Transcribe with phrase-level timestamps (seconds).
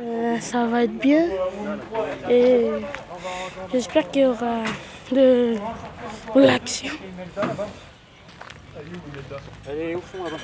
[0.00, 1.26] Euh, ça va être bien.
[2.28, 2.70] Et
[3.72, 4.62] j'espère qu'il y aura
[5.12, 5.56] de
[6.34, 6.92] l'action.
[9.68, 10.36] Allez, au fond là-bas.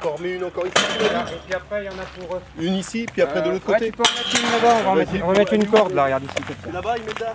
[0.00, 0.74] Encore une encore ici.
[1.00, 2.36] Et puis après, il y en a pour.
[2.36, 3.90] euh, Une ici, puis après de l'autre ouais, côté.
[3.90, 5.92] tu peux en mettre une là-bas, on va en mettre, on va mettre une corde
[5.94, 6.34] là, regarde ici.
[6.72, 7.34] Là-bas, il met ça.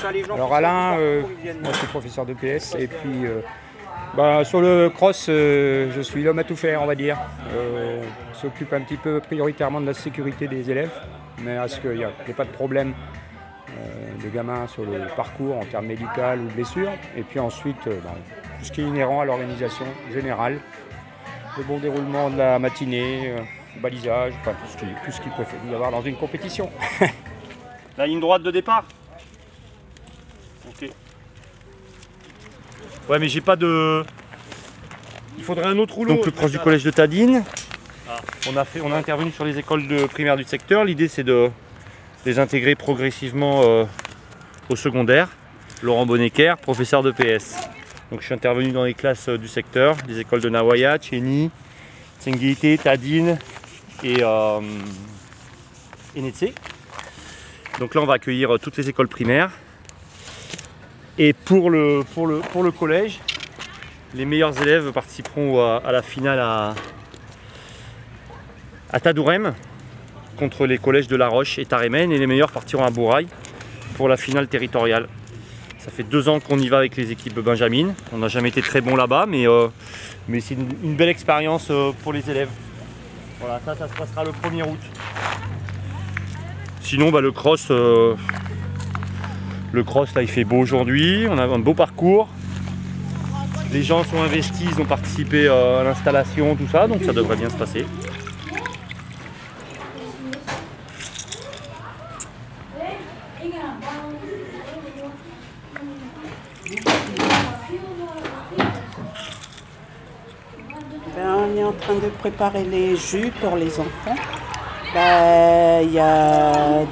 [0.00, 1.22] Ça, les gens Alors Alain, euh,
[1.62, 3.42] moi je suis professeur de PS et puis euh,
[4.16, 7.16] bah, sur le cross, euh, je suis l'homme à tout faire, on va dire.
[7.54, 10.90] Euh, on s'occupe un petit peu prioritairement de la sécurité des élèves,
[11.42, 12.92] mais à ce qu'il n'y ait pas de problème
[13.78, 16.90] euh, de gamins sur le parcours en termes médicaux ou blessures.
[17.16, 18.14] Et puis ensuite, bah,
[18.58, 20.58] tout ce qui est inhérent à l'organisation générale,
[21.56, 23.40] le bon déroulement de la matinée, euh,
[23.80, 26.70] balisage, tout ce qui, tout ce qu'il peut y avoir dans une compétition.
[27.98, 28.84] La ligne droite de départ?
[30.68, 30.90] Ok.
[33.08, 34.04] Ouais, mais j'ai pas de.
[35.38, 36.14] Il faudrait un autre rouleau.
[36.14, 37.44] Donc le cross du collège de Tadine.
[38.48, 40.84] On a fait, on a intervenu sur les écoles de primaire du secteur.
[40.84, 41.50] L'idée c'est de
[42.26, 43.84] les intégrer progressivement euh,
[44.68, 45.28] au secondaire.
[45.82, 47.56] Laurent Bonnecker, professeur de PS.
[48.10, 51.50] Donc je suis intervenu dans les classes euh, du secteur, les écoles de Nawaya, Chéni,
[52.20, 53.38] Tsenguité, Tadine
[54.02, 54.60] et, euh,
[56.16, 56.52] et Netse.
[57.78, 59.52] Donc là, on va accueillir euh, toutes les écoles primaires.
[61.18, 63.20] Et pour le, pour le, pour le collège,
[64.14, 66.74] les meilleurs élèves participeront à, la finale à,
[68.92, 69.54] à Tadourem
[70.36, 72.10] contre les collèges de La Roche et Tarémen.
[72.10, 73.26] Et les meilleurs partiront à Bourail
[73.96, 75.08] pour la finale territoriale.
[75.78, 77.94] Ça fait deux ans qu'on y va avec les équipes Benjamin.
[78.12, 79.68] On n'a jamais été très bon là-bas, mais, euh,
[80.28, 82.50] mais c'est une, une belle expérience euh, pour les élèves.
[83.40, 84.78] Voilà, ça, ça se passera le 1er août.
[86.82, 88.14] Sinon, bah, le cross, euh,
[89.72, 91.26] le cross là, il fait beau aujourd'hui.
[91.30, 92.28] On a un beau parcours.
[93.72, 97.36] Les gens sont investis, ils ont participé euh, à l'installation, tout ça, donc ça devrait
[97.36, 97.86] bien se passer.
[111.16, 114.16] Ben, on est en train de préparer les jus pour les enfants.
[114.92, 116.84] Ben, Il y a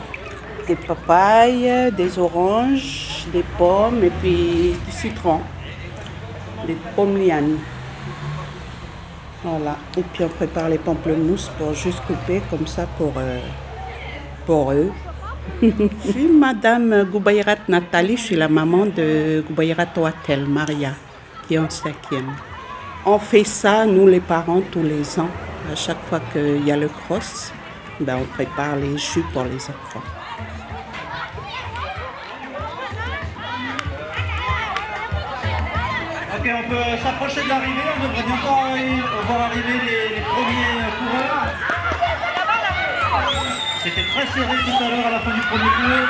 [0.68, 5.40] des papayes, des oranges, des pommes et puis du citron,
[6.66, 7.58] des pommes lianes.
[9.42, 9.76] Voilà.
[9.96, 13.40] Et puis on prépare les pamplemousses pour juste couper comme ça pour, euh,
[14.46, 14.92] pour eux.
[15.62, 20.92] je suis Madame Goubayrat Nathalie, je suis la maman de Goubayrat Ouatel, Maria,
[21.46, 22.32] qui est en cinquième.
[23.06, 25.30] On fait ça, nous les parents, tous les ans.
[25.72, 27.52] À chaque fois qu'il y a le cross,
[28.00, 30.17] ben, on prépare les jus pour les enfants.
[36.38, 41.46] Ok, on peut s'approcher de l'arrivée, on devrait bientôt arri- voir arriver les, premiers coureurs.
[43.82, 46.08] C'était très serré tout à l'heure à la fin du premier tour.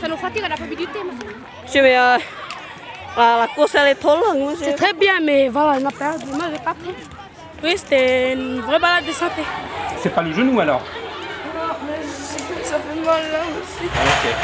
[0.00, 0.42] Ça nous fatigue.
[0.44, 1.36] On n'a pas vu du thé, monsieur.
[1.64, 2.16] Monsieur, mais euh,
[3.16, 4.66] la, la course elle est trop longue, monsieur.
[4.66, 6.26] C'est très bien, mais voilà, on a perdu.
[6.26, 6.94] Moi, j'ai pas pris.
[7.62, 9.42] Oui, c'était une vraie balade de santé.
[10.00, 10.82] C'est pas le genou alors
[12.62, 13.84] Ça fait mal là aussi.
[13.86, 14.34] Ok.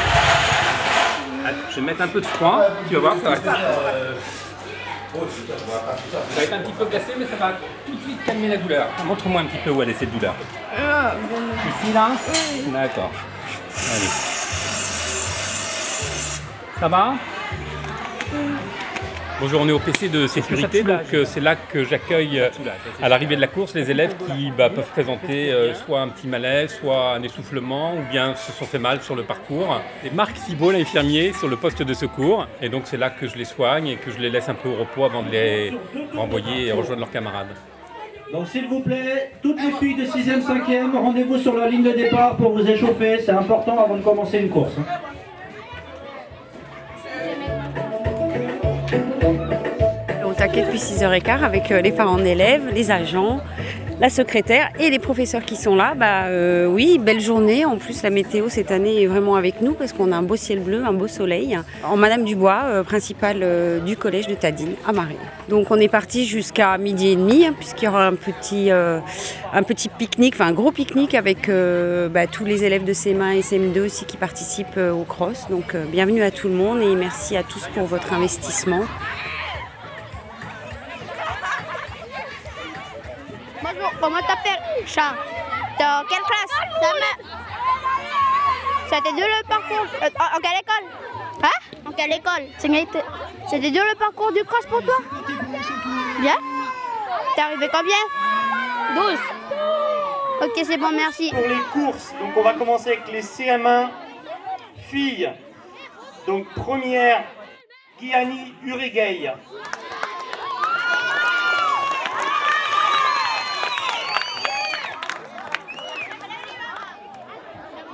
[1.45, 3.51] Allez, Je vais mettre un peu de froid, tu vas voir, ça va, ça
[6.35, 7.53] va être un petit peu glacé, mais ça va
[7.85, 8.87] tout de suite calmer la douleur.
[9.05, 10.33] Montre-moi un petit peu où elle est cette douleur.
[10.73, 12.09] Ici, là
[12.67, 13.11] D'accord.
[13.95, 14.09] Allez.
[16.79, 17.13] Ça va
[19.41, 22.49] Bonjour, on est au PC de sécurité, donc euh, c'est là que j'accueille euh,
[23.01, 26.27] à l'arrivée de la course les élèves qui bah, peuvent présenter euh, soit un petit
[26.27, 29.81] malaise, soit un essoufflement, ou bien se sont fait mal sur le parcours.
[30.01, 33.37] C'est Marc Thibault, l'infirmier, sur le poste de secours, et donc c'est là que je
[33.37, 35.73] les soigne et que je les laisse un peu au repos avant de les
[36.15, 37.47] renvoyer et rejoindre leurs camarades.
[38.31, 41.91] Donc s'il vous plaît, toutes les filles de 6e, 5e, rendez-vous sur la ligne de
[41.91, 43.19] départ pour vous échauffer.
[43.19, 44.73] C'est important avant de commencer une course.
[44.79, 44.85] hein.
[50.25, 53.39] Au taquet depuis 6h15 avec euh, les parents d'élèves, les agents
[53.99, 55.93] la secrétaire et les professeurs qui sont là.
[55.95, 57.65] Bah euh, oui, belle journée.
[57.65, 60.35] En plus, la météo cette année est vraiment avec nous parce qu'on a un beau
[60.35, 61.57] ciel bleu, un beau soleil.
[61.83, 65.15] En Madame Dubois, euh, principale euh, du collège de Tadine à Marie.
[65.49, 68.69] Donc on est parti jusqu'à midi et demi hein, puisqu'il y aura un petit,
[69.97, 74.05] pique-nique, enfin un gros pique-nique avec bah, tous les élèves de CM1 et CM2 aussi
[74.05, 75.45] qui participent au cross.
[75.49, 78.81] Donc bienvenue à tout le monde et merci à tous pour votre investissement.
[84.01, 85.15] Comment t'appelles Chat.
[85.79, 86.97] En quelle classe Sam.
[88.89, 89.85] C'était dur le parcours.
[90.01, 90.85] en, quelle école
[91.43, 92.47] Hein En quelle école
[93.49, 94.97] C'était dur le parcours du cross pour toi
[96.19, 96.37] Bien
[97.35, 97.95] T'es arrivé combien
[98.95, 99.19] 12.
[100.41, 101.31] Ok, c'est bon, merci.
[101.31, 103.89] Pour les courses, donc on va commencer avec les CM1
[104.89, 105.31] filles.
[106.27, 107.23] Donc première,
[107.99, 109.31] Guiani Uregei.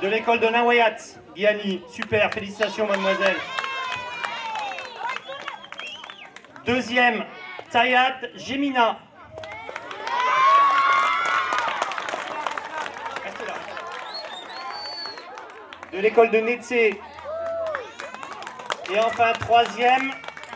[0.01, 0.97] De l'école de Nawayat,
[1.35, 3.37] Guiani, super, félicitations mademoiselle.
[6.65, 7.23] Deuxième,
[7.69, 8.97] Tayat Gemina.
[15.93, 16.99] De l'école de Netsé.
[18.91, 20.11] Et enfin, troisième,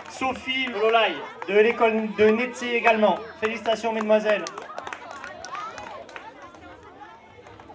[0.10, 1.14] Sophie Lolai,
[1.48, 3.20] de l'école de Netsé également.
[3.40, 4.46] Félicitations, mesdemoiselles.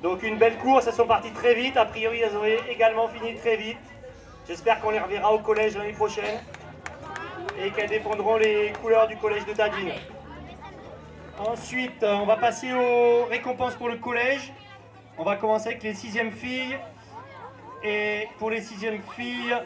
[0.02, 1.76] Donc une belle course, elles sont parties très vite.
[1.76, 3.78] A priori, elles auraient également fini très vite.
[4.48, 6.40] J'espère qu'on les reverra au collège l'année prochaine
[7.62, 9.92] et qu'elles défendront les couleurs du collège de Tadine.
[11.38, 14.52] Ensuite, on va passer aux récompenses pour le collège.
[15.18, 16.78] On va commencer avec les sixièmes filles.
[17.82, 19.56] Et pour les sixièmes filles,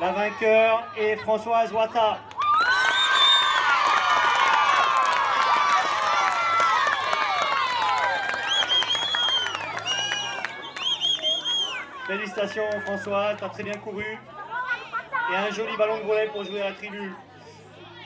[0.00, 2.18] la vainqueur est Françoise Ouattara.
[12.06, 14.04] Félicitations François, tu as très bien couru.
[15.32, 17.12] Et un joli ballon de volet pour jouer à la tribu.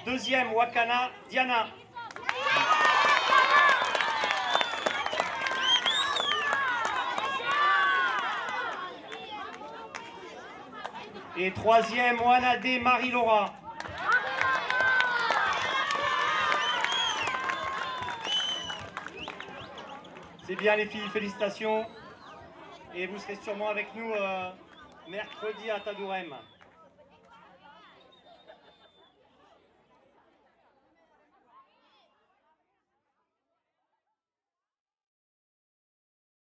[0.07, 1.67] Deuxième, Wakana, Diana.
[11.37, 13.53] Et troisième, Wanade, Marie-Laura.
[20.47, 21.85] C'est bien les filles, félicitations.
[22.95, 24.51] Et vous serez sûrement avec nous euh,
[25.09, 26.35] mercredi à Tadourem.